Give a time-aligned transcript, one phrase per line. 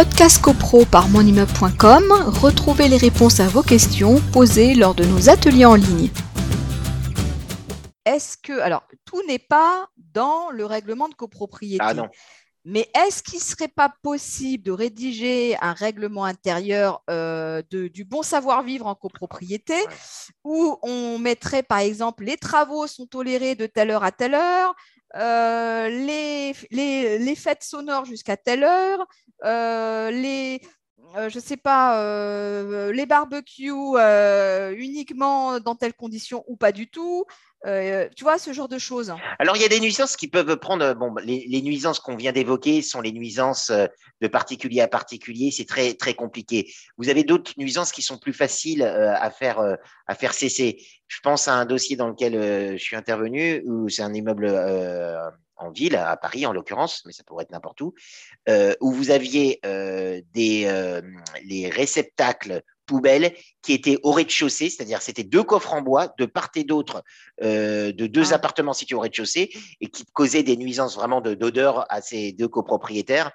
[0.00, 2.04] Podcast CoPro par monimmeuble.com,
[2.40, 6.08] retrouvez les réponses à vos questions posées lors de nos ateliers en ligne.
[8.06, 11.84] Est-ce que, alors, tout n'est pas dans le règlement de copropriété.
[11.86, 12.08] Ah non.
[12.64, 18.04] Mais est-ce qu'il ne serait pas possible de rédiger un règlement intérieur euh, de- du
[18.04, 19.86] bon savoir-vivre en copropriété Ouais.
[20.44, 24.74] où on mettrait par exemple les travaux sont tolérés de telle heure à telle heure,
[25.16, 29.06] euh, les, les, les fêtes sonores jusqu'à telle heure,
[29.44, 30.60] euh, les,
[31.16, 33.72] euh, je sais pas, les barbecues
[34.76, 37.24] uniquement dans telles conditions ou pas du tout.
[37.66, 39.12] Euh, tu vois, ce genre de choses.
[39.38, 40.94] Alors, il y a des nuisances qui peuvent prendre.
[40.94, 43.86] Bon, les, les nuisances qu'on vient d'évoquer sont les nuisances euh,
[44.20, 45.50] de particulier à particulier.
[45.50, 46.72] C'est très très compliqué.
[46.96, 49.74] Vous avez d'autres nuisances qui sont plus faciles euh, à faire euh,
[50.06, 50.82] à faire cesser.
[51.06, 54.46] Je pense à un dossier dans lequel euh, je suis intervenu où c'est un immeuble
[54.48, 55.28] euh,
[55.60, 57.94] en ville, à Paris en l'occurrence, mais ça pourrait être n'importe où,
[58.48, 61.02] euh, où vous aviez euh, des euh,
[61.44, 63.28] les réceptacles poubelles
[63.64, 66.96] qui étaient au rez-de-chaussée, c'est-à-dire c'était deux coffres en bois de part et d'autre
[67.46, 68.36] euh, de deux Ah.
[68.38, 69.46] appartements situés au rez-de-chaussée
[69.82, 73.28] et qui causaient des nuisances vraiment de- d'odeur à ces deux copropriétaires.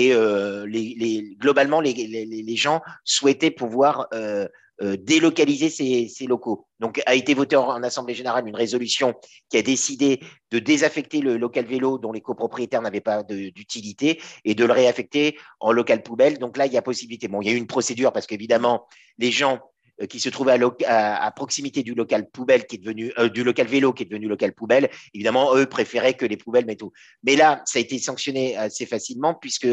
[0.00, 4.48] Et euh, les, les- globalement, les gens souhaitaient pouvoir euh,
[4.82, 6.66] euh, délocaliser ces, locaux.
[6.80, 9.14] Donc, a été voté en, Assemblée générale une résolution
[9.48, 10.18] qui a décidé
[10.50, 15.38] de désaffecter le local vélo dont les copropriétaires n'avaient pas d'utilité et de le réaffecter
[15.60, 16.38] en local poubelle.
[16.38, 17.28] Donc là, il y a possibilité.
[17.28, 18.86] Bon, il y a eu une procédure parce qu'évidemment,
[19.18, 19.60] les gens
[20.02, 23.68] euh, qui se trouvaient à, proximité du local poubelle qui est devenu euh, du local
[23.68, 26.92] vélo qui est devenu local poubelle, évidemment, eux préféraient que les poubelles mettent tout.
[27.22, 29.68] Mais là, ça a été sanctionné assez facilement puisque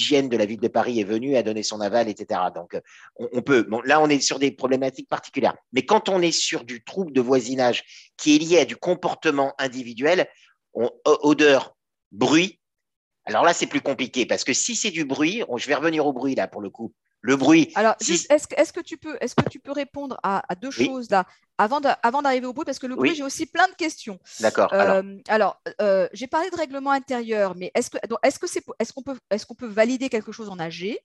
[0.00, 2.40] l'hygiène de la ville de Paris est venue à donner son aval, etc.
[2.54, 2.78] Donc,
[3.16, 3.62] on, on peut.
[3.64, 5.54] Bon, là, on est sur des problématiques particulières.
[5.74, 9.52] Mais quand on est sur du trouble de voisinage qui est lié à du comportement
[9.58, 10.26] individuel,
[10.72, 11.76] on- odeur,
[12.12, 12.58] bruit.
[13.26, 16.06] Alors là, c'est plus compliqué parce que si c'est du bruit, on- je vais revenir
[16.06, 16.94] au bruit là pour le coup.
[17.22, 20.54] Le bruit, Alors, Si- est-ce, que- tu peux, est-ce que tu peux répondre à, à
[20.54, 20.86] deux Oui.
[20.86, 21.26] choses là?
[21.62, 23.16] Avant, d'a- avant d'arriver au bruit Parce que le bruit, Oui.
[23.16, 24.18] j'ai aussi plein de questions.
[24.40, 24.72] d'accord.
[24.72, 28.46] Alors, Euh, alors, euh, j'ai parlé de règlement intérieur, mais est-ce que, donc, est-ce que
[28.46, 30.96] c'est, est-ce qu'on peut, est-ce qu'on peut valider quelque chose en AG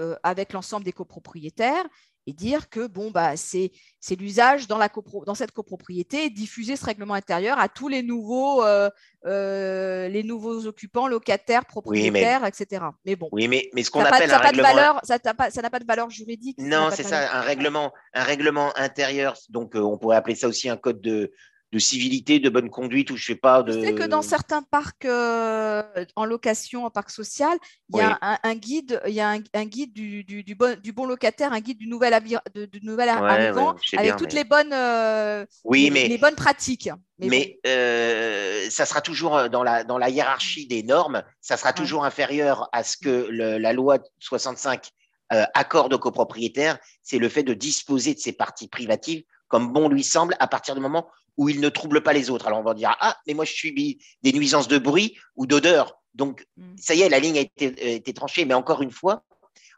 [0.00, 1.84] euh, avec l'ensemble des copropriétaires
[2.26, 6.30] et dire que bon bah c'est, c'est l'usage dans la copro- dans cette copropriété et
[6.30, 8.90] diffuser ce règlement intérieur à tous les nouveaux euh,
[9.26, 12.84] euh, les nouveaux occupants, locataires, propriétaires, etc.
[13.04, 14.62] Mais bon, oui, mais, mais ce qu'on ça pas, pas de règlement.
[14.68, 16.58] valeur, ça n'a pas, ça n'a pas de valeur juridique.
[16.58, 19.36] Non, c'est ça, un règlement, un règlement intérieur.
[19.48, 21.32] Donc, euh, on pourrait appeler ça aussi un code de,
[21.72, 23.62] de civilité, de bonne conduite, ou je sais pas.
[23.62, 23.72] De...
[23.72, 25.82] Je sais que dans certains parcs euh,
[26.16, 27.56] en location, en parc social,
[27.90, 28.14] il y a Oui.
[28.22, 31.06] un, un guide, il y a un, un guide du, du- du bon, du bon
[31.06, 32.12] locataire, un guide du nouvel,
[32.54, 35.90] de- du nouvel Ouais, arrivant, ouais, avec bien, toutes mais- les bonnes, euh, Oui, les,
[35.90, 36.90] mais les bonnes pratiques.
[37.20, 41.72] Mais, mais euh, ça sera toujours dans la, dans la hiérarchie des normes, ça sera
[41.72, 44.88] toujours inférieur à ce que le- la loi 65
[45.32, 49.88] euh, accorde aux copropriétaires, c'est le fait de disposer de ces parties privatives comme bon
[49.90, 51.06] lui semble à partir du moment
[51.36, 52.46] où il ne trouble pas les autres.
[52.46, 56.00] Alors on va dire, ah, mais moi je subis des nuisances de bruit ou d'odeur.
[56.14, 56.74] Donc, Mm.
[56.76, 59.22] ça y est, la ligne a été, a été tranchée, mais encore une fois,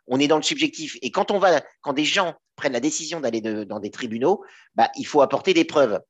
[0.06, 0.96] on est dans le subjectif.
[1.02, 4.42] Et quand on va, quand des gens prennent la décision d'aller de- dans des tribunaux,
[4.74, 6.00] bah, il faut apporter des preuves.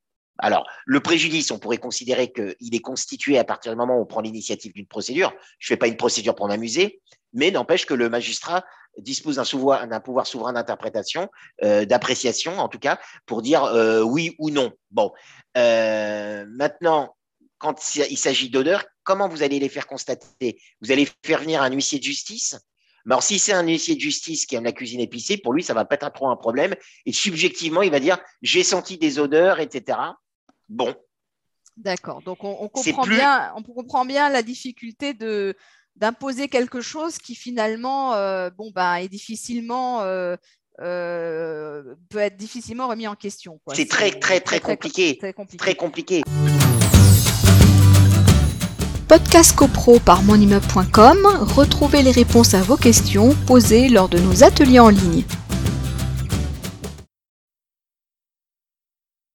[0.42, 4.06] Alors, le préjudice, on pourrait considérer qu'il est constitué à partir du moment où on
[4.06, 5.32] prend l'initiative d'une procédure.
[5.60, 7.00] Je fais pas une procédure pour m'amuser,
[7.32, 8.64] mais n'empêche que le magistrat
[8.98, 11.30] dispose d'un pouvoir souverain d'interprétation,
[11.62, 14.72] euh, d'appréciation en tout cas, pour dire euh, oui ou non.
[14.90, 15.12] Bon,
[15.56, 17.14] Euh, maintenant,
[17.58, 20.58] quand il s'agit d'odeurs, comment vous allez les faire constater?
[20.80, 22.56] Vous allez faire venir un huissier de justice?
[23.04, 25.62] Mais alors, si c'est un huissier de justice qui aime la cuisine épicée, pour lui,
[25.62, 26.74] ça va pas être trop un problème.
[27.04, 29.98] Et subjectivement, il va dire j'ai senti des odeurs, etc.
[30.72, 30.94] Bon,
[31.76, 32.22] D'accord.
[32.22, 35.54] Donc on, comprend plus- bien, on comprend bien la difficulté de
[35.96, 40.36] d'imposer quelque chose qui finalement, euh, bon ben, est difficilement euh,
[40.80, 43.60] euh, peut être difficilement remis en question.
[43.74, 45.18] c'est très, très, très compliqué.
[45.18, 45.58] très compliqué.
[45.58, 46.22] Très compliqué.
[49.08, 51.18] Podcast CoPro par monimmeuble.com,
[51.54, 55.24] retrouvez les réponses à vos questions posées lors de nos ateliers en ligne.